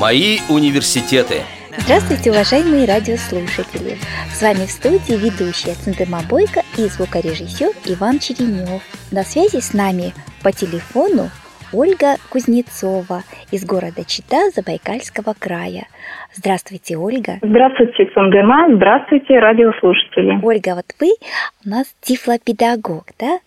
[0.00, 1.42] Мои университеты.
[1.76, 3.98] Здравствуйте, уважаемые радиослушатели!
[4.32, 8.80] С вами в студии ведущая Центыма Бойко и звукорежиссер Иван Черенев.
[9.12, 11.28] На связи с нами по телефону
[11.74, 15.86] Ольга Кузнецова из города Чита Забайкальского края.
[16.32, 17.38] Здравствуйте, Ольга.
[17.42, 18.74] Здравствуйте, Цундема.
[18.74, 20.40] Здравствуйте, радиослушатели.
[20.42, 21.10] Ольга, вот вы
[21.66, 23.38] у нас тифлопедагог, да?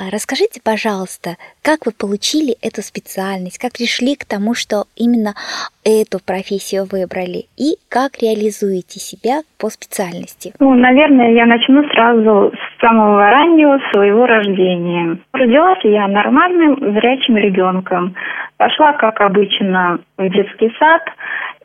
[0.00, 5.36] А расскажите, пожалуйста, как вы получили эту специальность, как пришли к тому, что именно
[5.84, 10.54] эту профессию выбрали, и как реализуете себя по специальности?
[10.58, 15.18] Ну, наверное, я начну сразу с самого раннего своего рождения.
[15.34, 18.14] Родилась я нормальным зрячим ребенком.
[18.56, 21.02] Пошла, как обычно, в детский сад,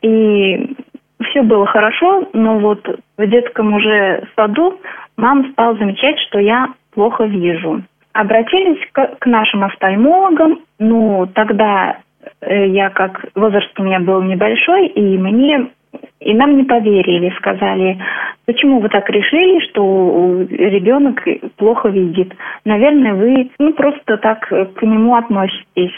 [0.02, 0.76] и
[1.30, 4.78] все было хорошо, но вот в детском уже саду
[5.16, 7.82] мама стала замечать, что я плохо вижу
[8.20, 10.60] обратились к, к нашим офтальмологам.
[10.78, 11.98] Ну, тогда
[12.40, 15.70] э, я как возраст у меня был небольшой, и мне
[16.20, 17.98] и нам не поверили, сказали,
[18.46, 21.22] почему вы так решили, что ребенок
[21.56, 22.34] плохо видит.
[22.64, 25.92] Наверное, вы ну, просто так к нему относитесь.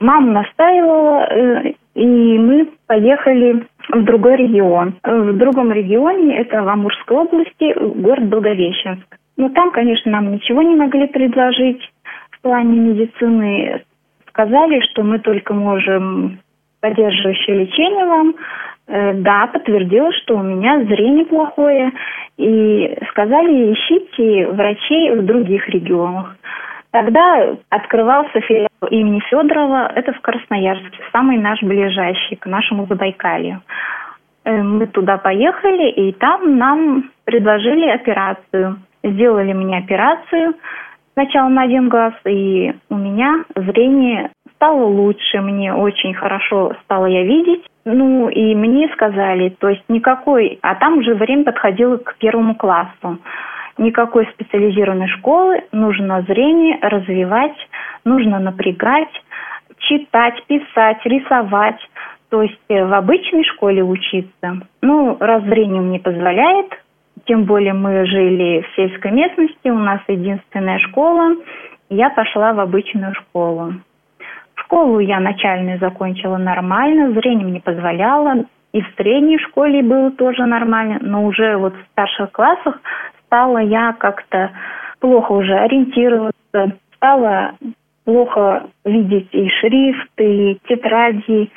[0.00, 4.94] Мама настаивала, э, и мы поехали в другой регион.
[5.02, 9.16] В другом регионе, это в Амурской области, город Благовещенск.
[9.36, 11.82] Ну, там, конечно, нам ничего не могли предложить
[12.30, 13.82] в плане медицины.
[14.28, 16.38] Сказали, что мы только можем
[16.80, 18.34] поддерживающее лечение вам.
[18.86, 21.92] Э, да, подтвердила, что у меня зрение плохое.
[22.36, 26.36] И сказали, ищите врачей в других регионах.
[26.90, 33.62] Тогда открывался филиал имени Федорова, это в Красноярске, самый наш ближайший к нашему Забайкалью.
[34.44, 40.54] Э, мы туда поехали, и там нам предложили операцию– Сделали мне операцию
[41.12, 47.22] сначала на один глаз, и у меня зрение стало лучше, мне очень хорошо стало я
[47.22, 47.64] видеть.
[47.84, 53.18] Ну, и мне сказали, то есть никакой, а там уже время подходило к первому классу.
[53.76, 57.56] Никакой специализированной школы, нужно зрение развивать,
[58.04, 59.12] нужно напрягать,
[59.80, 61.78] читать, писать, рисовать.
[62.30, 64.62] То есть в обычной школе учиться.
[64.80, 66.72] Ну, раз зрение мне позволяет,
[67.26, 71.36] тем более мы жили в сельской местности, у нас единственная школа.
[71.90, 73.74] Я пошла в обычную школу.
[74.54, 78.44] Школу я начальную закончила нормально, зрение мне позволяло.
[78.72, 82.80] И в средней школе было тоже нормально, но уже вот в старших классах
[83.26, 84.50] стала я как-то
[84.98, 87.52] плохо уже ориентироваться, стала
[88.04, 91.50] плохо видеть и шрифт, и тетради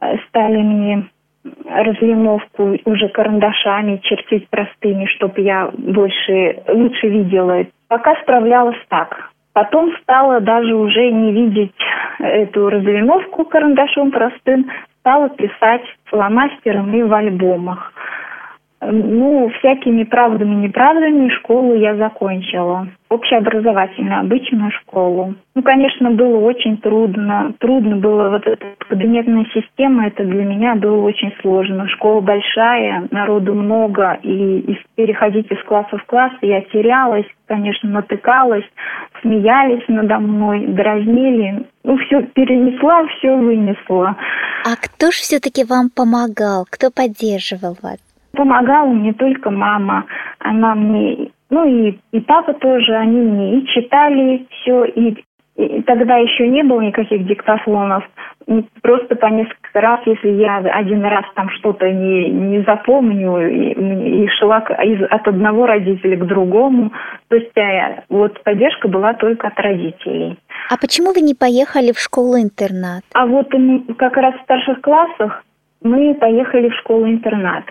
[0.00, 1.06] э, стали мне
[1.66, 7.64] разлиновку уже карандашами чертить простыми, чтобы я больше, лучше видела.
[7.88, 9.30] Пока справлялась так.
[9.52, 11.74] Потом стала даже уже не видеть
[12.18, 17.92] эту разлиновку карандашом простым, стала писать фломастером и в альбомах.
[18.90, 22.88] Ну, всякими правдами неправдами школу я закончила.
[23.08, 25.34] Общеобразовательную, обычную школу.
[25.54, 27.54] Ну, конечно, было очень трудно.
[27.60, 31.88] Трудно было вот эта кабинетная система, это для меня было очень сложно.
[31.88, 38.64] Школа большая, народу много, и переходить из класса в класс я терялась, конечно, натыкалась,
[39.22, 41.66] смеялись надо мной, дразнили.
[41.84, 44.16] Ну, все перенесла, все вынесла.
[44.64, 46.66] А кто же все-таки вам помогал?
[46.70, 47.98] Кто поддерживал вас?
[48.34, 50.04] Помогала мне только мама.
[50.38, 55.16] Она мне, ну и, и папа тоже, они мне и читали все, и,
[55.56, 58.04] и тогда еще не было никаких диктофонов.
[58.82, 64.28] Просто по несколько раз, если я один раз там что-то не, не запомню и, и
[64.38, 66.92] шла из, от одного родителя к другому,
[67.28, 70.36] то есть а, вот поддержка была только от родителей.
[70.70, 73.04] А почему вы не поехали в школу-интернат?
[73.14, 73.50] А вот
[73.96, 75.44] как раз в старших классах
[75.82, 77.64] мы поехали в школу-интернат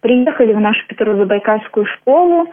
[0.00, 2.48] приехали в нашу Петрово-Забайкальскую школу,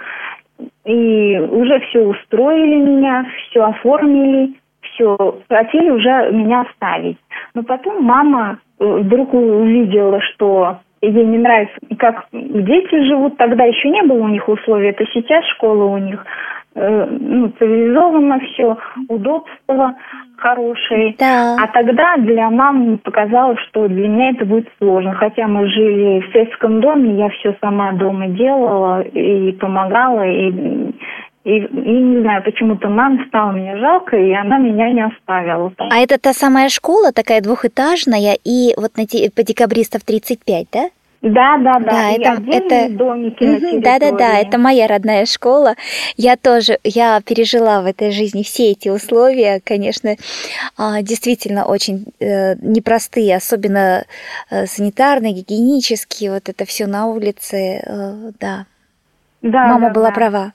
[0.85, 7.17] и уже все устроили меня, все оформили, все, хотели уже меня оставить.
[7.53, 13.37] Но потом мама э, вдруг увидела, что ей не нравится, как дети живут.
[13.37, 16.25] Тогда еще не было у них условий, это сейчас школа у них.
[16.75, 18.77] Э, ну, цивилизованно все,
[19.09, 19.95] удобство
[20.37, 21.15] хорошее.
[21.17, 21.55] Да.
[21.59, 25.13] А тогда для мамы показалось, что для меня это будет сложно.
[25.13, 30.93] Хотя мы жили в сельском доме, я все сама дома делала и помогала, и,
[31.47, 35.71] и, и не знаю, почему-то маме стало мне жалко, и она меня не оставила.
[35.77, 40.89] А это та самая школа, такая двухэтажная, и вот на, по декабристов 35, да?
[41.21, 41.89] Да, да, да.
[41.89, 45.75] Да, И это, это, домики на Мгм, да, да, да, это моя родная школа.
[46.17, 50.15] Я тоже, я пережила в этой жизни все эти условия, конечно,
[50.77, 54.03] а, действительно очень э, непростые, особенно
[54.51, 58.65] э, санитарные, гигиенические, вот это все на улице, э, да.
[59.41, 60.13] Да, Мама да, была да.
[60.13, 60.53] права,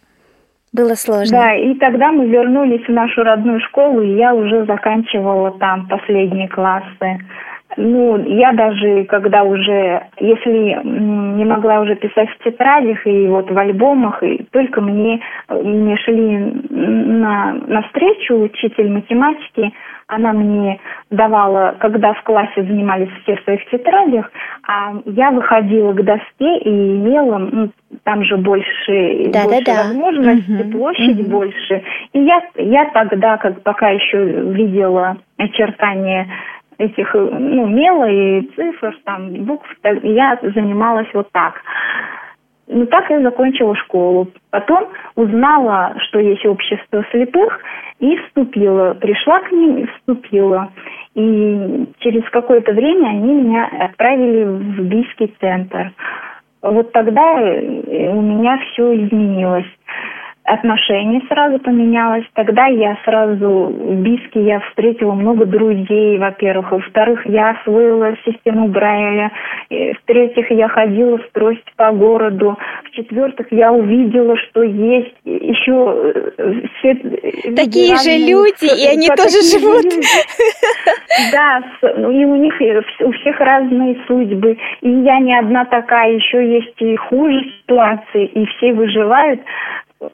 [0.73, 1.39] было сложно.
[1.39, 6.49] Да, и тогда мы вернулись в нашу родную школу, и я уже заканчивала там последние
[6.49, 7.19] классы.
[7.77, 13.59] Ну, я даже, когда уже, если не могла уже писать в тетрадях и вот в
[13.59, 16.39] альбомах, и только мне, мне шли
[16.69, 19.73] на, на встречу учитель математики,
[20.07, 24.31] она мне давала, когда в классе занимались все в своих тетрадях,
[24.67, 27.71] а я выходила к доске и имела, ну,
[28.05, 29.83] там же больше, Да, больше да, да.
[29.85, 31.31] возможностей, Мгм, площадь мгм.
[31.31, 31.83] больше.
[32.13, 36.29] И я, я тогда, как пока еще видела очертания
[36.79, 39.69] этих, ну, мела и цифр, там, букв,
[40.03, 41.61] я занималась вот так.
[42.69, 44.29] Ну, так я закончила школу.
[44.51, 47.59] Потом узнала, что есть общество слепых,
[48.03, 48.95] и вступила.
[48.95, 50.73] Пришла к ним и вступила.
[51.15, 55.93] И через какое-то время они меня отправили в Бийский центр.
[56.63, 59.67] Вот тогда э, у меня все изменилось.
[60.45, 62.25] Отношение сразу поменялось.
[62.35, 66.73] Тогда я сразу в Биске я встретила много друзей, во-первых.
[66.73, 69.31] Во-вторых, я освоила систему Брайля.
[69.71, 72.59] В-третьих, я ходила строить по городу.
[72.85, 76.95] В-четвертых, я увидела, что есть еще э, все
[77.55, 79.87] Такие же люди, и они тоже живут.
[81.31, 84.59] Да, ну, и у них вс- у всех разные судьбы.
[84.81, 89.41] И я не одна такая, еще есть и хуже ситуации, и все выживают.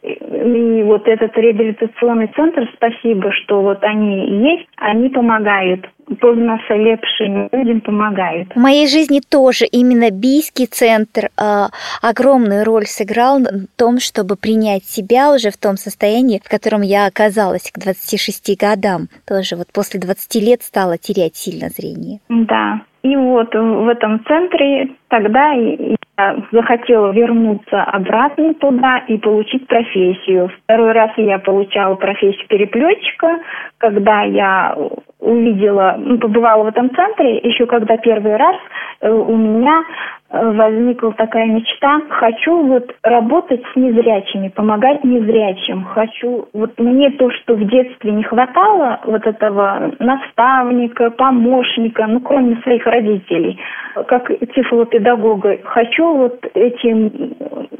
[0.03, 5.87] И вот этот реабилитационный центр, спасибо, что вот они есть, они помогают.
[6.21, 8.55] Поздно слепшим людям помогают.
[8.55, 11.69] В моей жизни тоже именно Бийский центр а,
[12.03, 17.07] огромную роль сыграл в том, чтобы принять себя уже в том состоянии, в котором я
[17.07, 19.09] оказалась к 26 годам.
[19.27, 22.21] Тоже вот после 20 лет стала терять сильно зрение.
[22.29, 22.81] Да.
[23.03, 25.53] И вот в этом центре тогда
[26.51, 30.51] захотела вернуться обратно туда и получить профессию.
[30.65, 33.39] Второй раз я получала профессию переплетчика,
[33.79, 34.77] когда я
[35.21, 38.57] увидела, побывала в этом центре, еще когда первый раз
[39.01, 39.83] э, у меня
[40.31, 42.01] э, возникла такая мечта.
[42.09, 45.85] Хочу вот работать с незрячими, помогать незрячим.
[45.85, 52.57] Хочу, вот мне то, что в детстве не хватало, вот этого наставника, помощника, ну, кроме
[52.63, 53.59] своих родителей,
[54.07, 57.35] как тифлопедагога, хочу вот этим,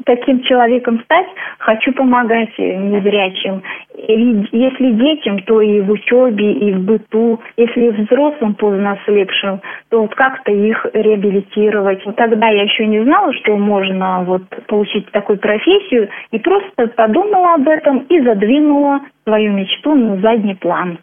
[0.05, 1.27] таким человеком стать,
[1.59, 3.61] хочу помогать незрячим.
[3.95, 7.28] И если детям, то и в учебе, и в быту.
[7.57, 12.03] Если взрослым поздно ослепшим, то вот как-то их реабилитировать.
[12.15, 17.67] Тогда я еще не знала, что можно вот получить такую профессию, и просто подумала об
[17.67, 20.99] этом и задвинула свою мечту на задний план.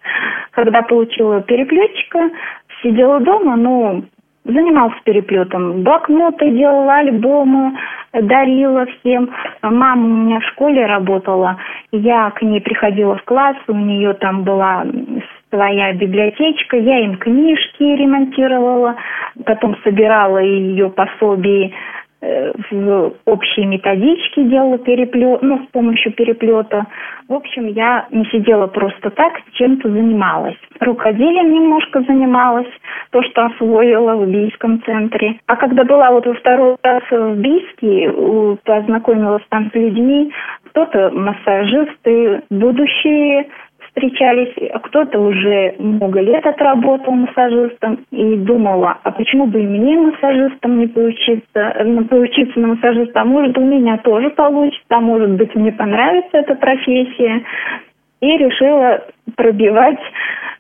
[0.53, 2.31] Когда получила переплетчика,
[2.83, 4.03] сидела дома, но
[4.45, 5.83] занималась переплетом.
[5.83, 7.77] Блокноты делала, альбомы,
[8.13, 9.31] дарила всем.
[9.63, 11.57] Мама у меня в школе работала.
[11.93, 14.85] Я к ней приходила в класс, у нее там была
[15.51, 18.97] своя библиотечка, я им книжки ремонтировала,
[19.45, 21.73] потом собирала ее пособие
[22.21, 26.87] э, в общие методички делала переплет, ну, с помощью переплета.
[27.29, 30.57] В общем, я не сидела просто так, чем-то занималась.
[30.81, 32.71] Рукоделием немножко занималась,
[33.11, 35.37] то, что освоила в Бийском центре.
[35.47, 40.33] А когда была вот во второй раз в Бийске, познакомилась там с людьми,
[40.77, 43.47] кто-то массажисты, будущие
[43.97, 50.79] встречались, кто-то уже много лет отработал массажистом и думала, а почему бы и мне массажистом
[50.79, 51.75] не поучиться,
[52.09, 56.55] поучиться на массажиста, а может у меня тоже получится, а может быть мне понравится эта
[56.55, 57.43] профессия.
[58.21, 59.05] И решила
[59.37, 60.01] пробивать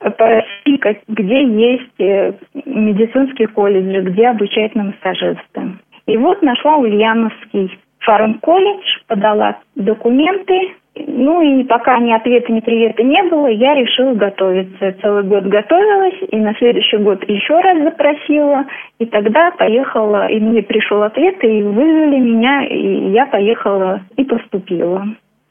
[0.00, 0.78] по России,
[1.08, 2.32] где есть э,
[2.66, 5.78] медицинские колледжи, где обучают на массажиста.
[6.06, 13.22] И вот нашла Ульяновский фармколледж, подала документы, ну и пока ни ответа, ни привета не
[13.24, 14.94] было, я решила готовиться.
[15.02, 18.64] Целый год готовилась, и на следующий год еще раз запросила,
[18.98, 25.06] и тогда поехала, и мне пришел ответ, и вызвали меня, и я поехала и поступила.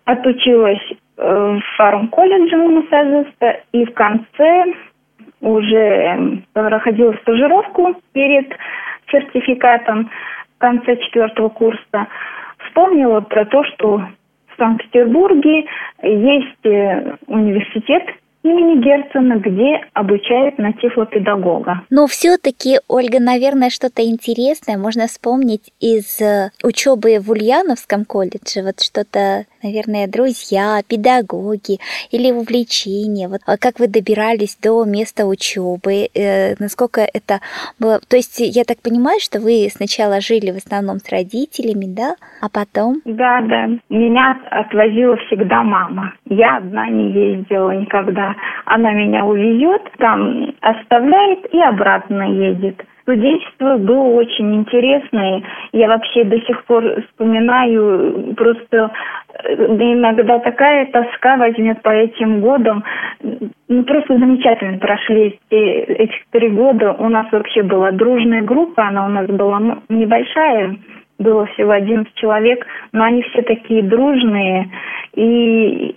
[0.05, 0.81] Отучилась
[1.17, 4.73] э, в фармколледже на массажиста, и в конце
[5.41, 8.51] уже эм, проходила стажировку перед
[9.11, 10.09] сертификатом
[10.55, 12.07] в конце четвертого курса.
[12.65, 14.01] Вспомнила про то, что
[14.55, 15.65] в Санкт-Петербурге.
[16.03, 18.03] Есть э, университет
[18.45, 21.81] имени Герцена, где обучают на тифлопедагога.
[21.89, 28.61] Но все-таки, Ольга, наверное, что-то интересное можно вспомнить из э, учебы в Ульяновском колледже.
[28.63, 31.79] Вот что-то, наверное, друзья, педагоги
[32.11, 33.27] или увлечения.
[33.27, 36.07] Вот а как вы добирались до места учебы?
[36.13, 37.39] Э, насколько это
[37.79, 37.99] было?
[38.07, 42.49] То есть я так понимаю, что вы сначала жили в основном с родителями, да, а
[42.49, 43.01] потом?
[43.05, 43.67] Да, да.
[43.89, 46.13] Меня отвозила всегда мама.
[46.25, 48.34] Я одна не ездила никогда.
[48.65, 52.83] Она меня увезет, там оставляет и обратно едет.
[53.05, 55.43] Студенчество было очень интересное.
[55.73, 58.91] Я вообще до сих пор вспоминаю, просто
[59.43, 62.83] э, иногда такая тоска возьмет по этим годам.
[63.21, 65.61] Ну, просто замечательно прошли эти,
[65.91, 66.93] эти три года.
[66.93, 70.75] У нас вообще была дружная группа, она у нас была небольшая,
[71.19, 74.71] было всего 11 человек, но они все такие дружные.
[75.13, 75.95] И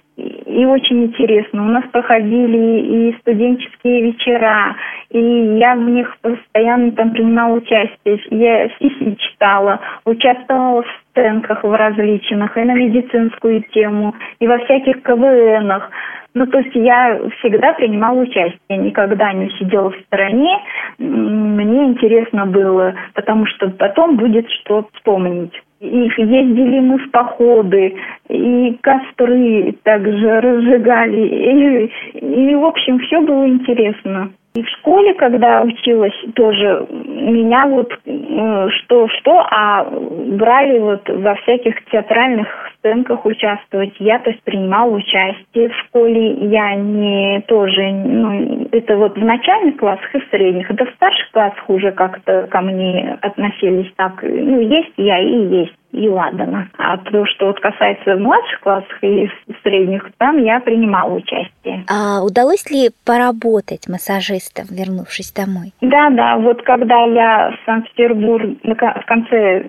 [0.58, 1.62] и очень интересно.
[1.62, 4.74] У нас проходили и студенческие вечера,
[5.08, 8.20] и я в них постоянно там принимала участие.
[8.30, 15.00] Я стихи читала, участвовала в сценках в различных, и на медицинскую тему, и во всяких
[15.02, 15.90] КВНах.
[16.34, 20.58] Ну, то есть я всегда принимала участие, никогда не сидела в стороне.
[20.98, 25.52] Мне интересно было, потому что потом будет что вспомнить.
[25.80, 27.94] Их ездили мы в походы,
[28.28, 34.32] и костры также разжигали, и, и в общем, все было интересно.
[34.58, 41.84] И в школе, когда училась, тоже меня вот что-что, э, а брали вот во всяких
[41.92, 42.48] театральных
[42.78, 43.94] сценках участвовать.
[44.00, 46.32] Я, то есть, принимала участие в школе.
[46.50, 50.68] Я не тоже, ну, это вот в начальных классах и в средних.
[50.68, 54.20] Это в старших классах уже как-то ко мне относились так.
[54.24, 56.68] Ну, есть я и есть и ладно.
[56.76, 59.28] А то, что вот касается младших классов и
[59.62, 61.84] средних, там я принимала участие.
[61.88, 65.72] А удалось ли поработать массажистом, вернувшись домой?
[65.80, 66.36] Да, да.
[66.36, 69.64] Вот когда я в Санкт-Петербург в конце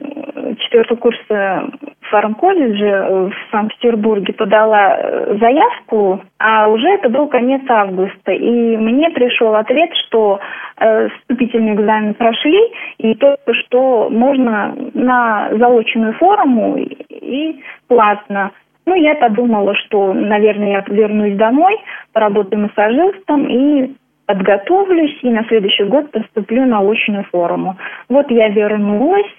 [0.60, 1.70] четвертого курса
[2.10, 8.32] фармколледжа в Санкт-Петербурге подала э, заявку, а уже это был конец августа.
[8.32, 10.40] И мне пришел ответ, что
[10.78, 12.60] э, вступительный экзамен прошли,
[12.98, 18.52] и только что можно на заочную форму и платно.
[18.86, 21.78] Ну, я подумала, что, наверное, я вернусь домой,
[22.12, 23.92] поработаю массажистом и
[24.26, 27.78] подготовлюсь, и на следующий год поступлю на очную форму.
[28.10, 29.32] Вот я вернулась,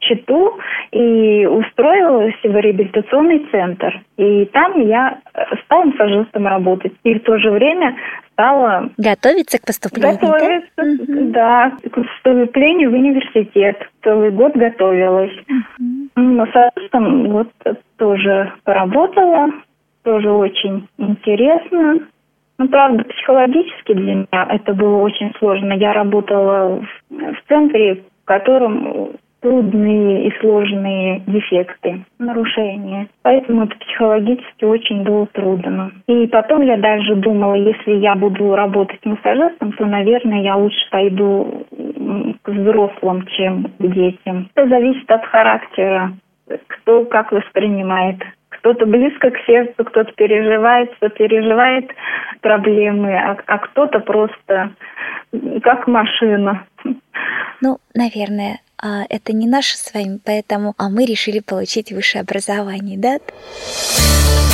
[0.00, 0.58] Читу
[0.92, 4.00] и устроилась в реабилитационный центр.
[4.16, 6.92] И там я э, стала массажистом работать.
[7.04, 7.96] И в то же время
[8.32, 8.88] стала...
[8.96, 11.70] Готовиться к поступлению, Готовиться, да?
[11.82, 13.76] да, к поступлению в университет.
[14.02, 15.36] Целый год готовилась.
[15.78, 16.22] Угу.
[16.22, 17.48] Массажистом вот
[17.96, 19.50] тоже поработала.
[20.04, 22.06] Тоже очень интересно.
[22.58, 25.74] Ну, правда, психологически для меня это было очень сложно.
[25.74, 33.08] Я работала в, в центре, в котором трудные и сложные дефекты, нарушения.
[33.22, 35.92] Поэтому это психологически очень было трудно.
[36.06, 41.66] И потом я даже думала, если я буду работать массажистом, то, наверное, я лучше пойду
[42.42, 44.48] к взрослым, чем к детям.
[44.54, 46.12] Это зависит от характера,
[46.66, 48.16] кто как воспринимает.
[48.48, 51.90] Кто-то близко к сердцу, кто-то переживает, кто переживает
[52.40, 54.72] проблемы, а, а кто-то просто
[55.62, 56.66] как машина.
[57.60, 63.18] Ну, наверное, это не наше с вами, поэтому а мы решили получить высшее образование, да?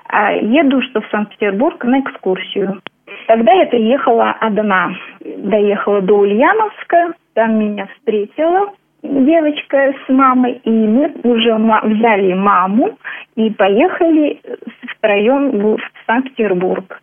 [0.09, 2.81] А еду, что в Санкт-Петербург на экскурсию.
[3.27, 4.93] Тогда я приехала одна.
[5.21, 8.73] Доехала до Ульяновска, там меня встретила
[9.07, 12.99] девочка с мамой, и мы уже взяли маму
[13.37, 14.41] и поехали
[14.97, 17.01] втроем в Санкт-Петербург.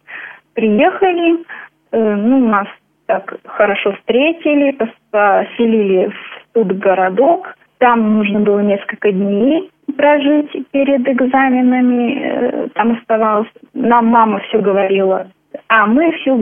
[0.53, 1.43] Приехали,
[1.91, 2.67] э, ну, нас
[3.05, 4.77] так хорошо встретили,
[5.11, 7.55] поселили в тут городок.
[7.79, 12.21] Там нужно было несколько дней прожить перед экзаменами.
[12.21, 13.49] Э, там оставалось...
[13.73, 15.27] Нам мама все говорила
[15.67, 16.35] а мы все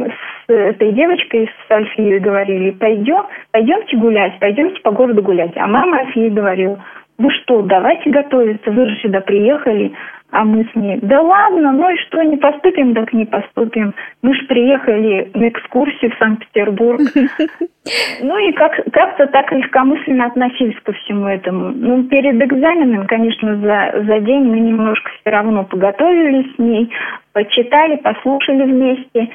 [0.47, 5.55] с этой девочкой, с Альфией говорили, пойдем, пойдемте гулять, пойдемте по городу гулять.
[5.55, 6.83] А мама Альфии говорила,
[7.17, 9.93] вы что, давайте готовиться, вы же сюда приехали,
[10.31, 13.93] а мы с ней, да ладно, ну и что, не поступим, так не поступим.
[14.21, 17.01] Мы же приехали на экскурсию в Санкт-Петербург.
[18.21, 21.71] Ну и как, как-то так легкомысленно относились ко всему этому.
[21.71, 26.91] Ну, перед экзаменом, конечно, за, за день мы немножко все равно подготовились с ней,
[27.33, 29.29] почитали, послушали вместе.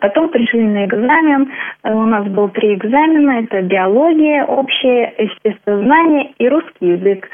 [0.00, 1.48] Потом пришли на экзамен.
[1.84, 3.44] У нас был три экзамена.
[3.44, 7.28] Это биология, общее естествознание и русский язык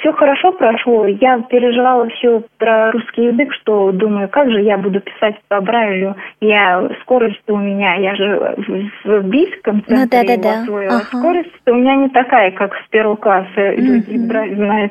[0.00, 1.06] все хорошо прошло.
[1.06, 6.16] Я переживала все про русский язык, что думаю, как же я буду писать по Брайлю.
[6.40, 8.56] Я скорость у меня, я же
[9.04, 10.62] в, бийском центре ну, да, да, да.
[10.62, 10.96] освоила.
[10.96, 11.18] Ага.
[11.18, 13.74] Скорость у меня не такая, как с первого класса.
[13.74, 14.28] Люди mm-hmm.
[14.28, 14.90] Брайль.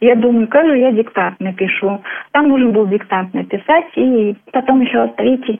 [0.00, 2.02] Я думаю, как же я диктант напишу.
[2.32, 5.58] Там нужно был диктант написать и потом еще ответить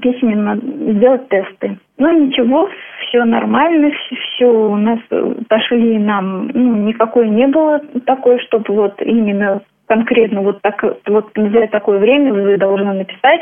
[0.00, 1.78] письменно, сделать тесты.
[1.98, 2.68] Ну ничего,
[3.08, 3.90] все нормально,
[4.36, 5.00] все у нас
[5.48, 11.66] пошли нам, ну, никакой не было такой, чтобы вот именно конкретно вот так вот за
[11.66, 13.40] такое время вы должны написать.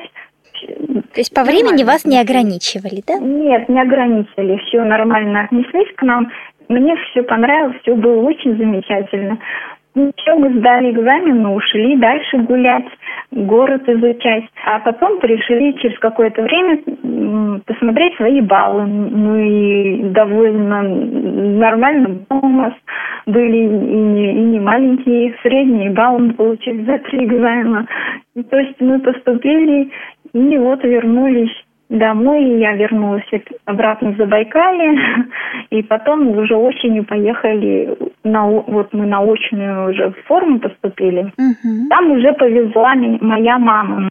[1.13, 3.19] То есть по времени вас не ограничивали, да?
[3.19, 6.31] Нет, не ограничили, все нормально отнеслись к нам.
[6.69, 9.39] Мне все понравилось, все было очень замечательно.
[9.97, 12.85] Ничего, мы сдали экзамен, мы ушли дальше гулять,
[13.31, 14.45] город изучать.
[14.67, 18.85] А потом пришли через какое-то время посмотреть свои баллы.
[18.85, 22.75] Ну и довольно нормально у нас
[23.25, 27.87] были и не, и не маленькие, средние баллы мы получили за три экзамена.
[28.51, 29.91] То есть мы поступили
[30.35, 33.25] и вот вернулись домой, я вернулась
[33.65, 34.99] обратно в Забайкалье,
[35.71, 41.33] и потом уже осенью поехали, на, вот мы на очную уже форму поступили.
[41.39, 41.89] Угу.
[41.91, 44.09] Там уже повезла моя мама.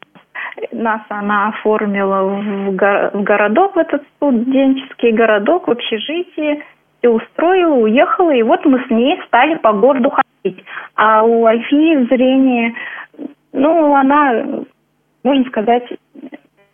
[0.72, 6.64] Нас она оформила в, го- в городок, в этот студенческий городок, в общежитие,
[7.02, 10.64] и устроила, уехала, и вот мы с ней стали по городу ходить.
[10.96, 12.74] А у Альфии зрение,
[13.52, 14.64] ну, она,
[15.24, 15.84] можно сказать,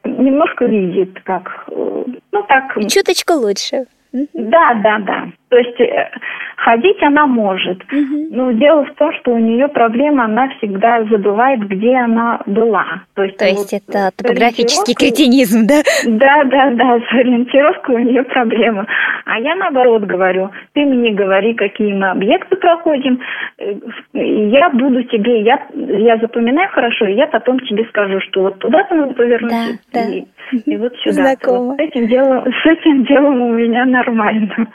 [0.03, 2.77] немножко видит, как, э, ну так.
[2.89, 3.85] Чуточку лучше.
[4.11, 5.27] Да, да, да.
[5.51, 6.09] То есть э,
[6.55, 7.83] ходить она может.
[7.91, 8.27] Угу.
[8.31, 13.01] Но дело в том, что у нее проблема, она всегда забывает, где она была.
[13.15, 15.81] То есть, То есть вот это топографический кретинизм, да?
[16.05, 18.87] Да, да, да, с ориентировкой у нее проблема.
[19.25, 23.19] А я наоборот говорю, ты мне говори, какие мы объекты проходим,
[23.57, 23.73] э,
[24.13, 28.95] я буду тебе, я, я запоминаю хорошо, и я потом тебе скажу, что вот туда-то
[28.95, 29.81] надо повернуть.
[29.91, 30.59] Да, и, да.
[30.65, 31.35] и вот сюда.
[31.45, 34.67] Вот с этим делом, с этим делом у меня нормально.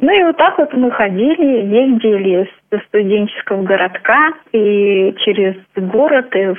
[0.00, 6.46] Ну и вот так вот мы ходили, ездили с студенческого городка и через город и
[6.46, 6.58] в,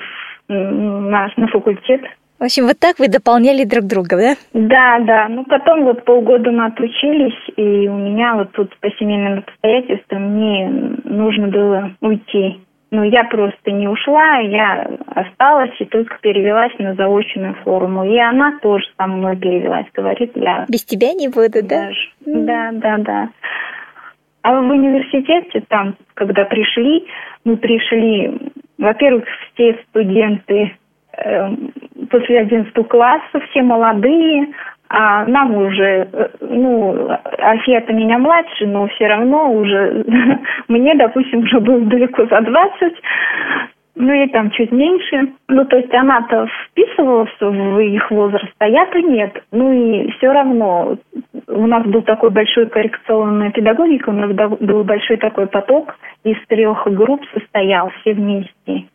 [0.49, 2.01] на, на факультет.
[2.39, 4.35] В общем, вот так вы дополняли друг друга, да?
[4.53, 5.27] Да, да.
[5.27, 10.69] Ну, потом вот полгода мы отучились, и у меня вот тут по семейным обстоятельствам мне
[11.03, 12.59] нужно было уйти
[12.91, 18.03] ну, я просто не ушла, я осталась и только перевелась на заочную форму.
[18.03, 20.65] И она тоже со мной перевелась, говорит, я...
[20.67, 21.89] Без тебя не буду, да?
[22.21, 23.29] Да, да, да.
[24.41, 27.05] А в университете там, когда пришли,
[27.43, 28.39] мы пришли,
[28.77, 30.75] во-первых, все студенты
[31.13, 31.49] э,
[32.09, 34.47] после 11 класса, все молодые,
[34.89, 40.03] а нам уже, э, ну, Афия-то меня младше, но все равно уже,
[40.67, 42.93] мне, допустим, уже было далеко за 20,
[43.95, 45.33] ну, ей там чуть меньше.
[45.47, 49.43] Ну, то есть она-то вписывалась в их возраст, а я-то нет.
[49.51, 50.97] Ну, и все равно
[51.47, 56.87] у нас был такой большой коррекционная педагогика, у нас был большой такой поток, из трех
[56.87, 58.85] групп состоял все вместе.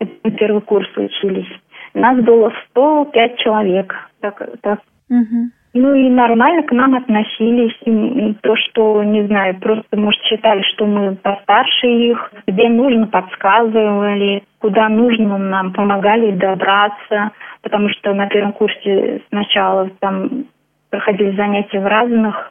[0.00, 1.48] Это первый курс учились.
[1.94, 3.94] Нас было 105 человек.
[4.20, 4.80] Так, так.
[5.10, 5.50] Угу.
[5.74, 7.76] Ну и нормально к нам относились.
[7.84, 14.42] И то, что, не знаю, просто, может, считали, что мы постарше их, где нужно подсказывали,
[14.60, 20.46] куда нужно нам помогали добраться, потому что на первом курсе сначала там
[20.90, 22.50] проходили занятия в разных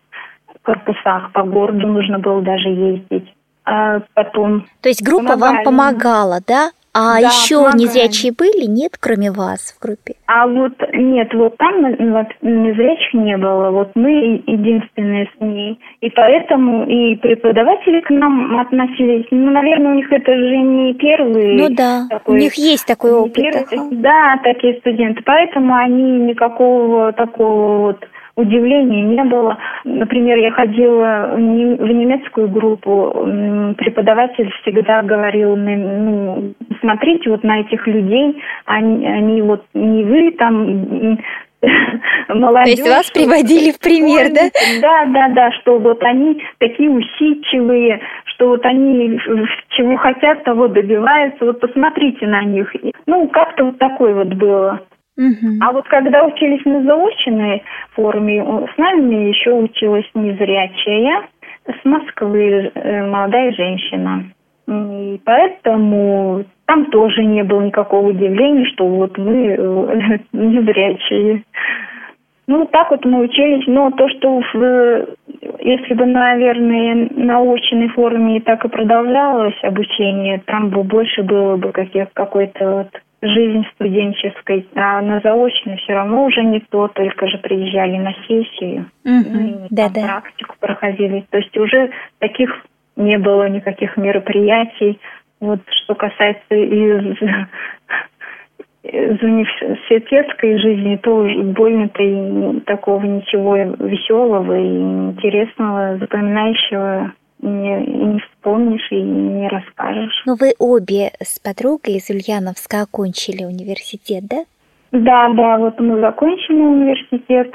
[0.62, 3.34] корпусах, по городу нужно было даже ездить.
[3.66, 4.66] А потом...
[4.82, 5.56] То есть группа помогали.
[5.56, 6.70] вам помогала, да?
[6.94, 7.78] А да, еще помогаем.
[7.78, 10.16] незрячие были, нет, кроме вас в группе?
[10.26, 13.70] А вот нет, вот там вот, незрячих не было.
[13.72, 15.80] Вот мы единственные с ней.
[16.02, 19.28] И поэтому и преподаватели к нам относились.
[19.32, 21.58] Ну, наверное, у них это же не первые.
[21.58, 23.34] Ну да, такой, у них есть такой опыт.
[23.34, 23.88] Первый, ага.
[23.92, 25.22] Да, такие студенты.
[25.24, 28.06] Поэтому они никакого такого вот
[28.38, 29.58] удивления не было.
[29.84, 33.12] Например, я ходила в немецкую группу,
[33.78, 41.20] преподаватель всегда говорил, ну, смотрите вот на этих людей, они, они вот не вы там
[42.30, 42.76] молодежь.
[42.76, 44.50] То есть вас приводили в пример, да?
[44.82, 49.20] Да, да, да, что вот они такие усидчивые, что вот они
[49.70, 51.44] чего хотят, того добиваются.
[51.44, 52.72] Вот посмотрите на них.
[53.08, 54.82] Ну, как-то вот такое вот было.
[55.18, 55.58] Угу.
[55.62, 61.28] А вот когда учились на заочной форме, с нами еще училась незрячая
[61.66, 64.26] с Москвы э, молодая женщина.
[64.68, 71.44] И поэтому там тоже не было никакого удивления, что вот мы э, незрячие.
[72.48, 75.08] Ну, так вот мы учились, но то, что в,
[75.60, 81.74] если бы, наверное, на очной форме так и продолжалось обучение, там бы больше было бы
[81.74, 87.38] каких, какой-то вот жизнь студенческой, а на заочной все равно уже не то, только же
[87.40, 89.30] приезжали на сессию, угу.
[89.30, 90.02] ну, и да, да.
[90.22, 91.26] практику проходили.
[91.30, 92.50] То есть уже таких
[92.96, 95.00] не было никаких мероприятий.
[95.40, 97.18] Вот что касается из,
[98.84, 108.88] из университетской жизни, то больно-то и такого ничего веселого и интересного, запоминающего не, не вспомнишь
[108.92, 110.24] и не расскажешь.
[110.26, 114.44] Но вы обе с подругой из Ульяновска окончили университет, да?
[114.92, 117.54] Да, да, вот мы закончили университет,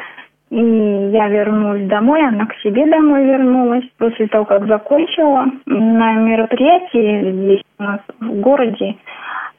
[0.50, 3.84] и я вернулась домой, она к себе домой вернулась.
[3.96, 8.96] После того, как закончила, на мероприятии здесь у нас в городе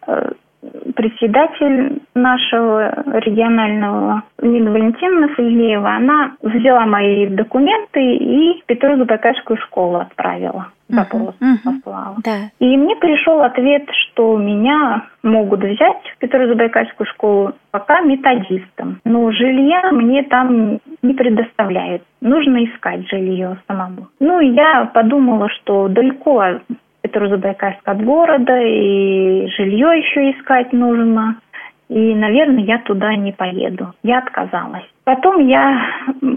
[0.08, 0.32] э,
[0.96, 10.68] председатель нашего регионального Нина Валентиновна Фазлеева, она взяла мои документы и в Петрозаводскую школу отправила.
[10.90, 12.16] Запрос uh-huh, uh-huh, послала.
[12.24, 12.38] Да.
[12.60, 19.00] И мне пришел ответ, что меня могут взять в Петрозаводскую школу пока методистом.
[19.04, 22.04] Но жилья мне там не предоставляют.
[22.22, 24.08] Нужно искать жилье самому.
[24.20, 26.60] Ну, я подумала, что далеко
[27.14, 31.38] Петрозаводск от города, и жилье еще искать нужно.
[31.90, 33.94] И, наверное, я туда не поеду.
[34.04, 34.86] Я отказалась.
[35.04, 35.80] Потом я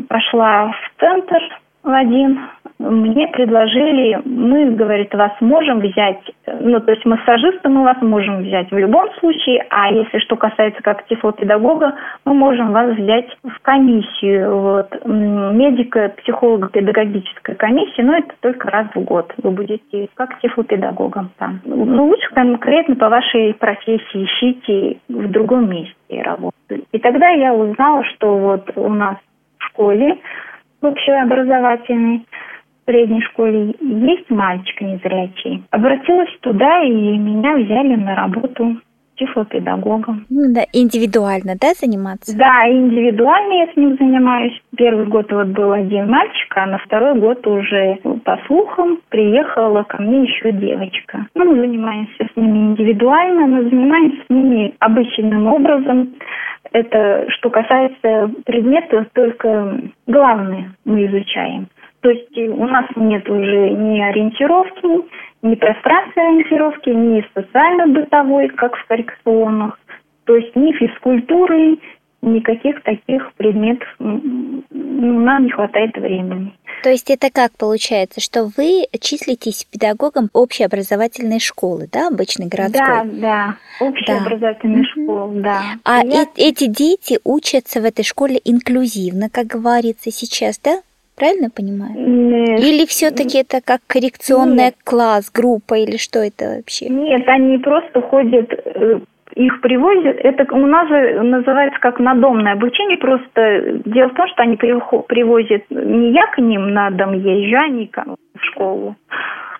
[0.09, 1.39] пошла в центр
[1.83, 2.41] в один
[2.79, 6.21] мне предложили, мы, говорит, вас можем взять,
[6.61, 10.83] ну, то есть массажиста мы вас можем взять в любом случае, а если что касается
[10.83, 18.71] как тифлопедагога, мы можем вас взять в комиссию, вот, медико психолого-педагогическая комиссия, но это только
[18.71, 21.61] раз в год вы будете как тифлопедагогом там.
[21.65, 26.55] Ну, лучше конкретно по вашей профессии ищите в другом месте работу.
[26.93, 29.17] И тогда я узнала, что вот у нас
[29.59, 30.19] в школе
[30.83, 32.27] общеобразовательной
[32.87, 35.65] средней школе есть мальчик незрячий.
[35.71, 38.77] Обратилась туда, и меня взяли на работу
[39.17, 40.27] тифлопедагогом.
[40.31, 42.37] Ну да, индивидуально, да, заниматься?
[42.37, 44.61] Да, индивидуально я с ним занимаюсь.
[44.77, 50.03] Первый год вот был один мальчик, а на второй год уже, по слухам, приехала ко
[50.03, 51.27] мне еще девочка.
[51.35, 56.15] Ну, мы занимаемся с ними индивидуально, но занимаемся с ними обычным образом.
[56.73, 61.69] Это что касается предметов, только главные мы изучаем.
[62.07, 65.11] То есть у нас нет уже ни ориентировки,
[65.43, 69.77] ни пространственной ориентировки, ни социально-бытовой, как в коррекционных,
[70.23, 71.79] то есть ни физкультуры,
[72.23, 76.53] никаких таких предметов ну, нам не хватает времени.
[76.85, 82.87] То есть это как получается, что вы числитесь педагогом общеобразовательной школы, да, обычной городской?
[82.87, 84.89] Да, да, общеобразовательной да.
[84.91, 85.63] школы, да.
[85.83, 86.23] А Я...
[86.23, 90.83] э- эти дети учатся в этой школе инклюзивно, как говорится сейчас, да?
[91.17, 91.95] Правильно понимаю?
[92.59, 94.77] Или все-таки это как коррекционная Нет.
[94.85, 96.89] класс, группа, или что это вообще?
[96.89, 99.01] Нет, они просто ходят э,
[99.35, 104.43] их привозят, это у нас же называется как надомное обучение, просто дело в том, что
[104.43, 108.97] они привозят не я к ним на дом езжу, они в школу,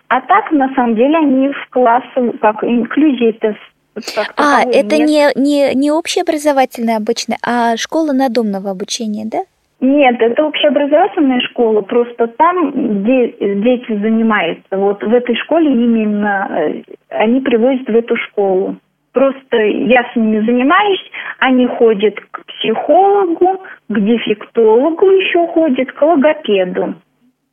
[0.07, 2.03] а так на самом деле они в класс,
[2.41, 3.55] как инклюзия это
[4.35, 9.39] а, это не, не, не общеобразовательное обычное, а школа надомного обучения, да?
[9.79, 13.27] Нет, это общеобразовательная школа, просто там де,
[13.61, 14.75] дети занимаются.
[14.75, 18.77] Вот в этой школе именно э, они привозят в эту школу.
[19.13, 26.95] Просто я с ними занимаюсь, они ходят к психологу, к дефектологу еще ходят, к логопеду.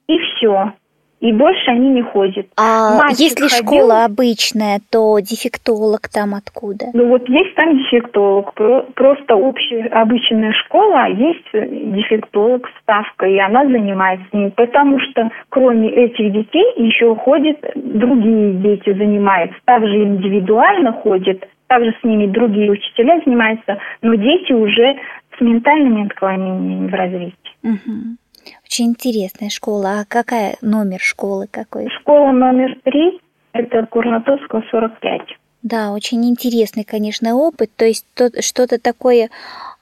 [0.09, 0.73] И все.
[1.25, 2.47] И больше они не ходят.
[2.59, 6.89] А Мальчик если ходил, школа обычная, то дефектолог там откуда?
[6.93, 8.53] Ну вот есть там дефектолог,
[8.95, 14.51] просто общая обычная школа, а есть дефектолог ставка, и она занимается с ним.
[14.51, 19.57] Потому что кроме этих детей еще ходят другие дети занимаются.
[19.65, 24.97] Также индивидуально ходят также с ними другие учителя занимаются, но дети уже
[25.37, 27.35] с ментальными отклонениями в развитии.
[27.63, 28.17] Угу.
[28.65, 30.01] Очень интересная школа.
[30.01, 31.89] А какая номер школы какой?
[32.01, 33.21] Школа номер три,
[33.53, 35.21] это Курнатовского, 45.
[35.63, 37.71] Да, очень интересный, конечно, опыт.
[37.75, 38.07] То есть
[38.41, 39.31] что-то такое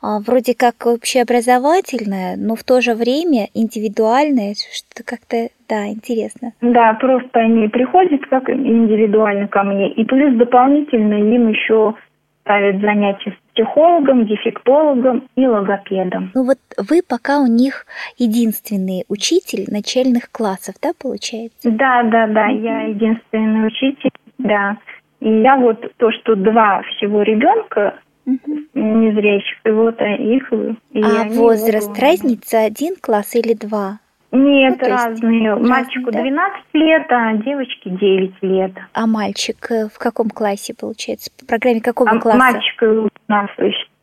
[0.01, 6.53] а, вроде как общеобразовательное, но в то же время индивидуальное, что как-то, да, интересно.
[6.61, 11.95] Да, просто они приходят как индивидуально ко мне, и плюс дополнительно им еще
[12.43, 16.31] ставят занятия с психологом, дефектологом и логопедом.
[16.35, 17.87] Ну вот вы пока у них
[18.19, 21.71] единственный учитель начальных классов, да, получается?
[21.71, 24.77] Да, да, да, я единственный учитель, да.
[25.21, 27.95] И я вот то, что два всего ребенка
[28.27, 28.39] угу.
[28.75, 30.53] незрячих, и вот их...
[30.91, 31.99] И а возраст, вот...
[31.99, 33.99] разница один класс или два?
[34.33, 35.51] Нет, ну, разные.
[35.51, 35.69] Разные.
[35.71, 36.23] Мальчику да?
[36.23, 38.73] 12 лет, а девочке 9 лет.
[38.95, 41.31] А мальчик э, в каком классе, получается?
[41.37, 42.39] В программе какого а класса?
[42.39, 43.51] Мальчик у нас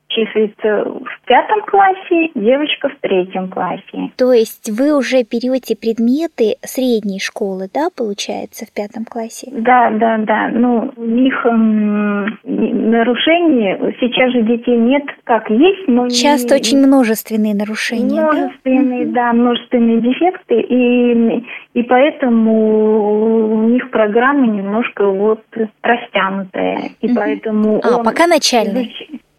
[0.10, 4.12] числится в пятом классе, девочка в третьем классе.
[4.18, 9.48] То есть вы уже берете предметы средней школы, да, получается, в пятом классе?
[9.52, 10.50] Да, да, да.
[10.50, 16.10] Ну, у них эм, нарушений, сейчас же детей нет, как есть, но...
[16.10, 16.62] Часто не...
[16.62, 21.46] очень множественные нарушения, Множественные, да, да множественные дефекты, и,
[21.76, 25.44] и поэтому у них программа немножко вот
[25.84, 27.80] растянутая, и поэтому...
[27.84, 28.88] А, пока начальная.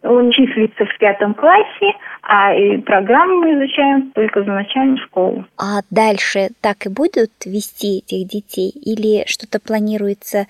[0.02, 5.44] Он числится в пятом классе, а и программу мы изучаем только за начальную школу.
[5.58, 10.46] А дальше так и будут вести этих детей или что-то планируется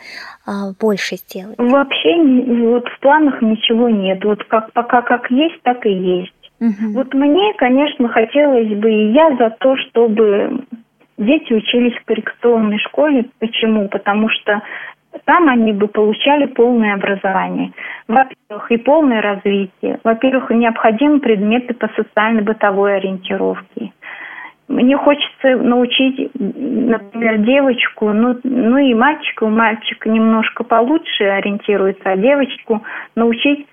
[0.47, 1.59] а, больше сделать?
[1.59, 2.17] Вообще
[2.65, 4.25] вот в планах ничего нет.
[4.25, 6.33] Вот как пока как есть, так и есть.
[6.61, 6.93] Угу.
[6.95, 10.65] Вот мне, конечно, хотелось бы, и я за то, чтобы
[11.17, 13.27] дети учились в коррекционной школе.
[13.39, 13.89] Почему?
[13.89, 14.61] Потому что
[15.25, 17.73] там они бы получали полное образование.
[18.09, 20.01] Во-первых, и полное развитие.
[20.05, 23.93] Во-первых, необходимы предметы по социально-бытовой ориентировке.
[24.69, 32.81] Мне хочется научить, например, девочку, ну, ну и мальчика, мальчик немножко получше ориентируется, а девочку
[33.17, 33.67] научить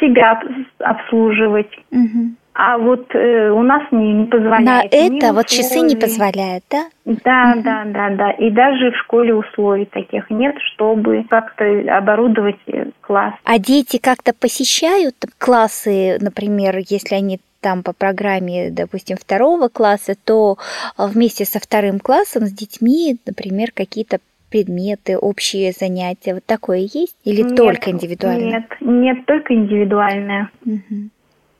[0.00, 0.40] себя
[0.78, 1.76] обслуживать.
[1.90, 2.36] Угу.
[2.58, 4.64] А вот э, у нас не, не позволяет.
[4.64, 6.86] На это вот часы не позволяют, да?
[7.04, 7.62] Да, угу.
[7.62, 8.30] да, да, да.
[8.30, 11.64] И даже в школе условий таких нет, чтобы как-то
[11.94, 13.34] оборудовать э, класс.
[13.44, 20.56] А дети как-то посещают классы, например, если они там по программе, допустим, второго класса, то
[20.96, 24.18] вместе со вторым классом с детьми, например, какие-то
[24.50, 28.50] предметы, общие занятия, вот такое есть или нет, только индивидуальное?
[28.50, 30.50] Нет, нет, только индивидуальное.
[30.64, 31.10] Угу.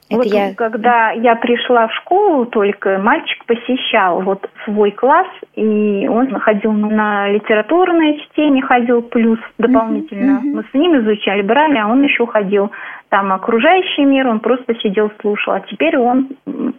[0.09, 0.55] Это вот я...
[0.55, 7.29] когда я пришла в школу, только мальчик посещал вот свой класс, и он ходил на
[7.29, 10.39] литературное чтение, ходил плюс дополнительно.
[10.39, 12.71] Uh-huh, Мы с ним изучали, брали, а он еще ходил
[13.09, 15.55] там окружающий мир, он просто сидел, слушал.
[15.55, 16.29] А теперь он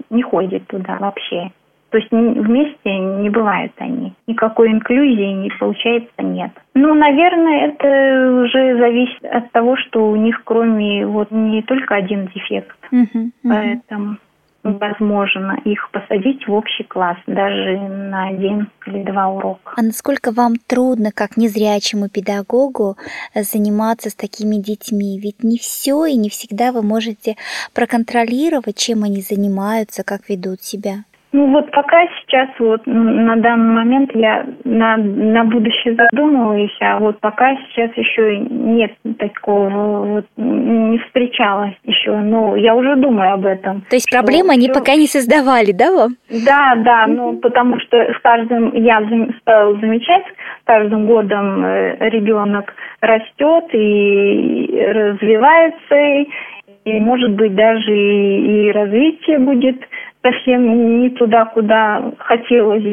[0.09, 1.51] не ходит туда вообще.
[1.89, 4.13] То есть вместе не бывают они.
[4.27, 6.51] Никакой инклюзии не получается нет.
[6.73, 12.27] Ну, наверное, это уже зависит от того, что у них кроме вот не только один
[12.27, 12.75] дефект.
[12.91, 14.17] Uh-huh, Поэтому
[14.63, 19.73] возможно их посадить в общий класс, даже на один или два урока.
[19.75, 22.97] А насколько вам трудно, как незрячему педагогу,
[23.33, 25.19] заниматься с такими детьми?
[25.19, 27.35] Ведь не все и не всегда вы можете
[27.73, 31.03] проконтролировать, чем они занимаются, как ведут себя.
[31.37, 37.19] Ну вот пока сейчас вот на данный момент я на, на будущее задумываюсь, а вот
[37.19, 43.81] пока сейчас еще нет такого, вот, не встречалась еще, но я уже думаю об этом.
[43.81, 46.15] То есть проблемы они пока не создавали, да, вам?
[46.43, 48.99] Да, да, ну потому что с каждым, я
[49.41, 56.31] стала замечать, с каждым годом э, ребенок растет и развивается,
[56.87, 59.77] и может быть даже и, и развитие будет
[60.27, 62.83] совсем не туда, куда хотелось.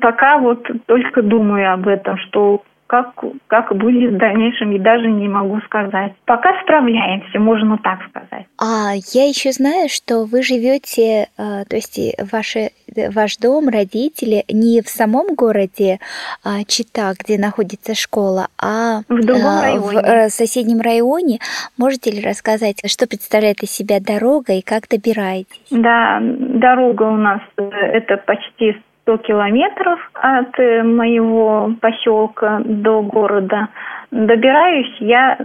[0.00, 3.14] Пока вот только думаю об этом, что как,
[3.46, 6.12] как будет в дальнейшем, и даже не могу сказать.
[6.26, 8.44] Пока справляемся, можно так сказать.
[8.60, 11.98] А я еще знаю, что вы живете, а, то есть
[12.30, 12.68] ваши,
[13.14, 16.00] ваш дом, родители не в самом городе
[16.44, 19.80] а, Чита, где находится школа, а в, другом а, районе.
[19.80, 21.38] в э, соседнем районе.
[21.78, 25.64] Можете ли рассказать, что представляет из себя дорога и как добираетесь?
[25.70, 33.68] Да, дорога у нас э, это почти 100 километров от э, моего поселка до города.
[34.10, 35.38] Добираюсь я,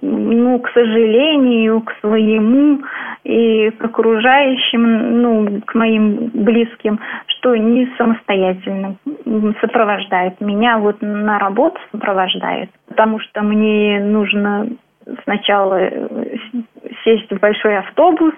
[0.00, 2.82] ну, к сожалению, к своему
[3.24, 8.96] и к окружающим, ну, к моим близким, что не самостоятельно
[9.60, 10.40] сопровождает.
[10.40, 14.68] Меня вот на работу сопровождает, потому что мне нужно
[15.24, 15.80] сначала
[17.04, 18.34] сесть в большой автобус,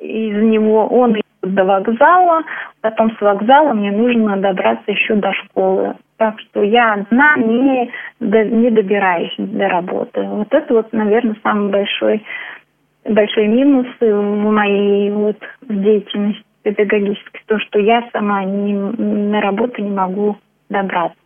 [0.00, 2.42] из него он до вокзала,
[2.80, 5.94] потом с вокзала мне нужно добраться еще до школы.
[6.16, 10.22] Так что я одна не, не добираюсь до работы.
[10.22, 12.24] Вот это вот, наверное, самый большой,
[13.04, 19.90] большой минус в моей вот деятельности педагогической, то, что я сама не, на работу не
[19.90, 20.36] могу
[20.68, 21.16] добраться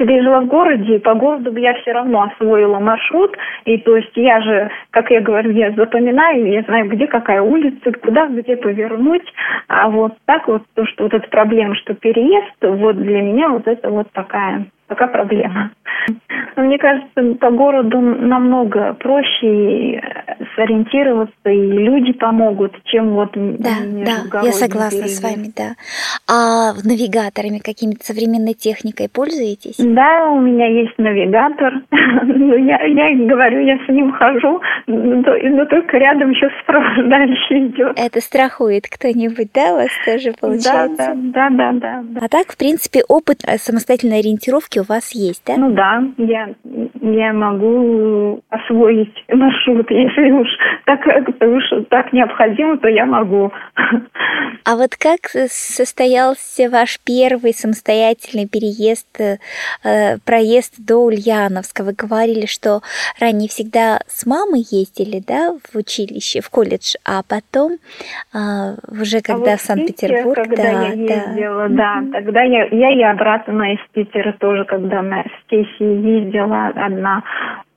[0.00, 3.36] если бы я жила в городе, по городу бы я все равно освоила маршрут.
[3.64, 7.92] И то есть я же, как я говорю, я запоминаю, я знаю, где какая улица,
[8.02, 9.26] куда, где повернуть.
[9.68, 13.66] А вот так вот, то, что вот эта проблема, что переезд, вот для меня вот
[13.66, 15.70] это вот такая пока проблема.
[16.56, 20.00] Но мне кажется, по городу намного проще э,
[20.56, 23.70] сориентироваться, и люди помогут, чем вот Да,
[24.32, 25.10] да, я согласна период.
[25.10, 25.74] с вами, да.
[26.28, 29.76] А навигаторами какими-то современной техникой пользуетесь?
[29.78, 31.74] Да, у меня есть навигатор.
[31.90, 37.92] Я, я говорю, я с ним хожу, но только рядом еще сопровождающий идет.
[37.98, 41.12] Это страхует кто-нибудь, да, у вас тоже получается?
[41.16, 42.20] Да, да, да, да.
[42.24, 45.56] А так, в принципе, опыт э, самостоятельной ориентировки у вас есть, да?
[45.56, 46.48] Ну да, я,
[47.00, 50.48] я могу освоить маршрут, если уж
[50.86, 53.52] так, уж так необходимо, то я могу.
[54.64, 61.82] А вот как состоялся ваш первый самостоятельный переезд, э, проезд до Ульяновска?
[61.82, 62.80] Вы говорили, что
[63.18, 67.78] ранее всегда с мамой ездили, да, в училище, в колледж, а потом
[68.34, 72.90] э, уже когда а в Санкт-Петербург, когда да, я ездила, да, да, тогда я, я
[72.90, 77.24] и обратно из Питера тоже когда на сессии ездила одна,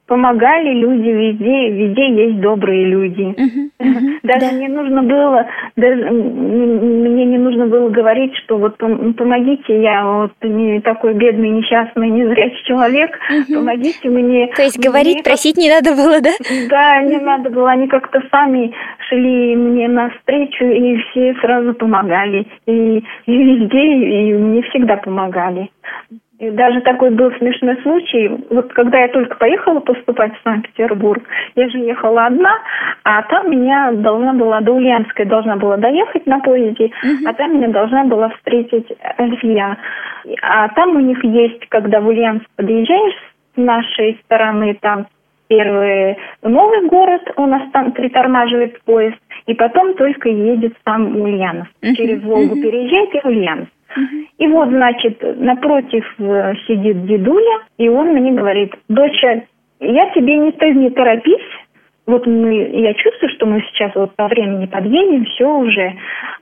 [0.05, 3.35] помогали люди везде, везде есть добрые люди.
[4.23, 4.51] даже да.
[4.51, 10.81] не нужно было, даже мне не нужно было говорить, что вот помогите, я вот не
[10.81, 13.17] такой бедный, несчастный, незрячий человек,
[13.51, 14.47] помогите мне.
[14.55, 16.31] То есть говорить, мне просить не надо было, да?
[16.69, 18.71] Да, не надо было, они как-то сами
[19.09, 25.71] шли мне навстречу, и все сразу помогали, и, и везде, и мне всегда помогали.
[26.43, 28.29] И даже такой был смешной случай.
[28.49, 31.23] Вот когда я только поехала поступать в Санкт-Петербург,
[31.55, 32.59] я же ехала одна,
[33.05, 37.27] а там меня должна была до Ульяновской должна была доехать на поезде, uh-huh.
[37.27, 39.77] а там меня должна была встретить Альфия.
[40.41, 43.15] А там у них есть, когда в Ульяновск подъезжаешь
[43.55, 45.07] с нашей стороны, там
[45.47, 51.71] первый новый город, у нас там притормаживает поезд, и потом только едет сам Ульяновск.
[51.81, 51.93] Uh-huh.
[51.95, 52.61] Через Волгу uh-huh.
[52.61, 53.71] переезжает и Ульяновск.
[54.37, 59.43] И вот, значит, напротив э, сидит дедуля, и он мне говорит, доча,
[59.79, 61.41] я тебе не, ты не торопись,
[62.05, 65.93] вот мы, я чувствую, что мы сейчас вот по времени подъедем, все уже.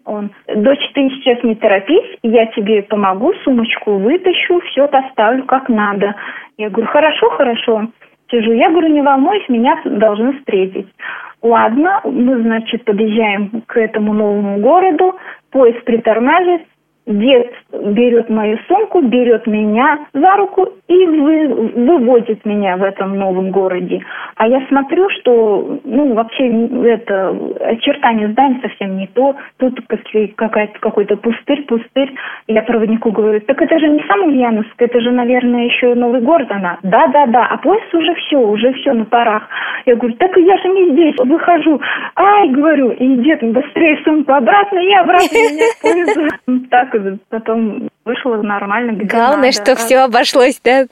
[0.05, 6.15] Он, дочь, ты сейчас не торопись, я тебе помогу, сумочку вытащу, все поставлю как надо.
[6.57, 7.87] Я говорю, хорошо, хорошо.
[8.31, 10.87] Сижу, я говорю, не волнуйся, меня должны встретить.
[11.43, 15.15] Ладно, мы, значит, подъезжаем к этому новому городу,
[15.51, 16.61] поезд притормаживает,
[17.07, 23.49] Дед берет мою сумку, берет меня за руку и вы, выводит меня в этом новом
[23.49, 24.01] городе.
[24.35, 26.47] А я смотрю, что ну вообще
[26.85, 29.35] это очертание здания совсем не то.
[29.57, 29.79] Тут
[30.35, 32.13] какая-то какой-то пустырь, пустырь.
[32.47, 36.51] Я проводнику говорю, так это же не сам Ульяновск, это же, наверное, еще новый город
[36.51, 36.77] она.
[36.83, 37.47] Да, да, да.
[37.47, 39.47] А поезд уже все, уже все на парах.
[39.87, 41.81] Я говорю, так я же не здесь, выхожу.
[42.15, 46.31] Ай, говорю, и дед быстрее сумку обратно, и обратно меня поезд.
[46.69, 46.90] Так так
[47.29, 48.93] потом вышло нормально.
[48.93, 49.51] Главное, надо.
[49.51, 50.85] что все обошлось, да?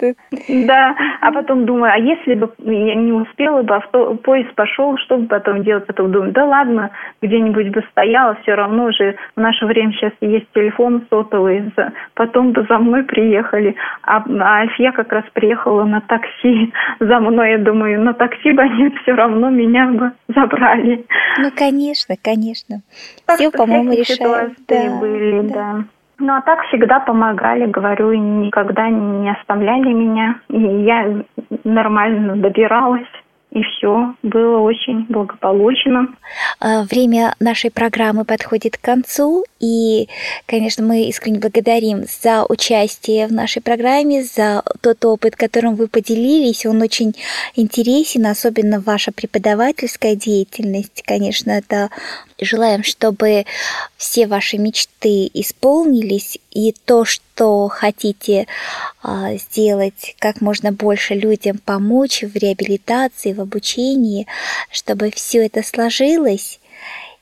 [0.47, 5.17] Да, а потом думаю, а если бы я не успела бы, авто, поезд пошел, что
[5.17, 5.87] бы потом делать?
[5.87, 10.47] Потом думаю, да ладно, где-нибудь бы стояла, все равно же в наше время сейчас есть
[10.53, 11.71] телефон сотовый,
[12.13, 13.75] потом бы за мной приехали.
[14.03, 18.61] А, а я как раз приехала на такси за мной, я думаю, на такси бы
[18.61, 21.05] они все равно меня бы забрали.
[21.39, 22.81] Ну, конечно, конечно.
[23.27, 24.53] Все, по-моему, решают.
[24.67, 25.53] Да, были, да.
[25.53, 25.83] да.
[26.19, 30.39] Ну, а так всегда помогали, говорю, никогда не оставляли меня.
[30.49, 31.23] И я
[31.63, 33.07] нормально добиралась
[33.51, 36.07] и все было очень благополучно.
[36.59, 40.07] А, время нашей программы подходит к концу, и,
[40.45, 46.65] конечно, мы искренне благодарим за участие в нашей программе, за тот опыт, которым вы поделились.
[46.67, 47.15] Он очень
[47.55, 51.01] интересен, особенно ваша преподавательская деятельность.
[51.03, 51.89] Конечно, это
[52.39, 53.45] желаем, чтобы
[53.97, 58.47] все ваши мечты исполнились, и то, что хотите
[59.01, 64.27] а, сделать как можно больше людям, помочь в реабилитации, в обучении,
[64.71, 66.59] чтобы все это сложилось.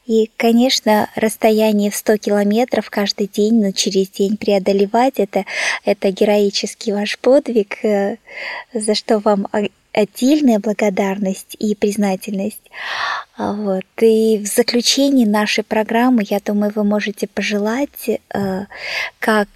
[0.05, 5.43] И, конечно, расстояние в 100 километров каждый день, но через день преодолевать это,
[5.84, 8.15] это героический ваш подвиг, э,
[8.73, 9.49] за что вам
[9.97, 12.71] отдельная благодарность и признательность.
[13.37, 13.83] А вот.
[13.99, 18.65] И в заключении нашей программы, я думаю, вы можете пожелать, э,
[19.19, 19.49] как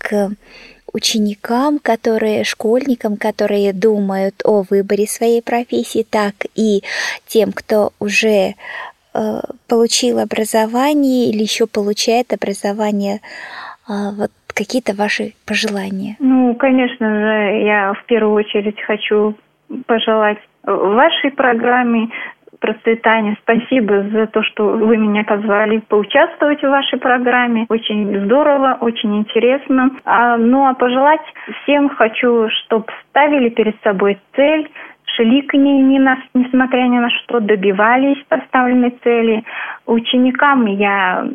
[0.93, 6.81] ученикам, которые, школьникам, которые думают о выборе своей профессии, так и
[7.27, 8.55] тем, кто уже
[9.13, 13.21] э, получил образование или еще получает образование,
[13.87, 16.15] э, вот какие-то ваши пожелания?
[16.19, 19.35] Ну, конечно же, я в первую очередь хочу
[19.85, 22.09] пожелать вашей программе
[22.59, 23.35] процветания.
[23.41, 27.65] Спасибо за то, что вы меня позвали поучаствовать в вашей программе.
[27.69, 29.91] Очень здорово, очень интересно.
[30.05, 31.21] А, ну а пожелать
[31.63, 34.69] всем хочу, чтобы ставили перед собой цель,
[35.15, 39.43] шли к ней, не на, несмотря ни на что, добивались поставленной цели.
[39.87, 41.27] Ученикам я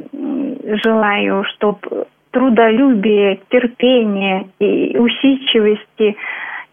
[0.85, 6.17] желаю, чтобы трудолюбие, терпение и усидчивости–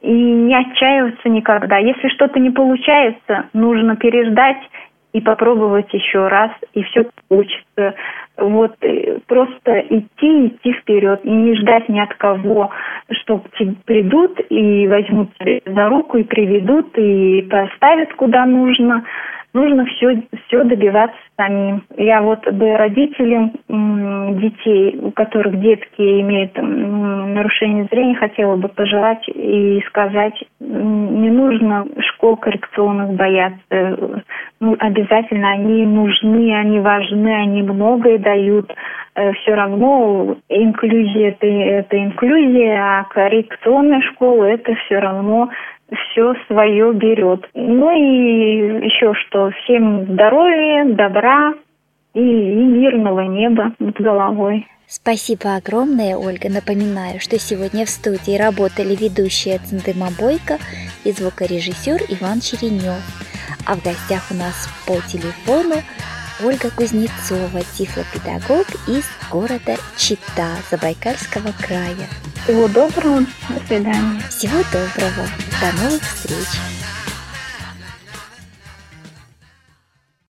[0.03, 1.77] и не отчаиваться никогда.
[1.77, 4.61] Если что-то не получается, нужно переждать
[5.13, 7.95] и попробовать еще раз, и все получится.
[8.35, 12.71] Вот э, просто идти, идти вперед, и не ждать ни от кого,
[13.11, 13.41] что
[13.85, 15.29] придут и возьмут
[15.65, 19.05] за руку и приведут, и поставят куда нужно
[19.53, 21.83] нужно все, все добиваться самим.
[21.97, 23.51] Я вот бы родителям
[24.39, 32.37] детей, у которых детки имеют нарушение зрения, хотела бы пожелать и сказать, не нужно школ
[32.37, 34.23] коррекционных бояться.
[34.59, 38.73] Ну, обязательно они нужны, они важны, они многое дают.
[39.15, 45.49] Э, все равно инклюзия это, это инклюзия, а коррекционная школа это все равно
[45.91, 47.47] все свое берет.
[47.53, 51.53] Ну и еще что, всем здоровья, добра
[52.13, 54.67] и, и мирного неба над головой.
[54.87, 56.49] Спасибо огромное, Ольга.
[56.49, 60.59] Напоминаю, что сегодня в студии работали ведущая Центыма Бойко
[61.03, 63.01] и звукорежиссер Иван Черенев.
[63.65, 65.81] А в гостях у нас по телефону
[66.43, 72.09] Ольга Кузнецова, тифлопедагог из города Чита Забайкальского края.
[72.43, 74.21] Всего доброго, до свидания.
[74.29, 75.27] Всего доброго,
[75.61, 76.47] до новых встреч.